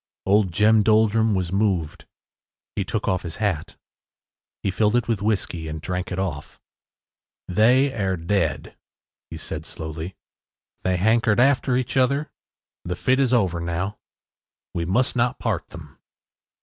Old 0.25 0.51
Jem 0.51 0.81
Doldrum 0.81 1.35
was 1.35 1.51
moved. 1.53 2.07
He 2.75 2.83
took 2.83 3.07
off 3.07 3.21
his 3.21 3.35
hat. 3.35 3.75
He 4.63 4.71
filled 4.71 4.95
it 4.95 5.07
with 5.07 5.21
whiskey 5.21 5.67
and 5.67 5.79
drank 5.79 6.11
it 6.11 6.17
off. 6.17 6.59
“They 7.47 7.93
air 7.93 8.17
dead,” 8.17 8.75
he 9.29 9.37
said 9.37 9.63
slowly, 9.63 10.15
“they 10.81 10.97
hankered 10.97 11.39
after 11.39 11.77
each 11.77 11.97
other. 11.97 12.31
The 12.83 12.95
fit 12.95 13.19
is 13.19 13.31
over 13.31 13.59
now. 13.61 13.99
We 14.73 14.85
must 14.85 15.15
not 15.15 15.37
part 15.37 15.67
them. 15.67 15.99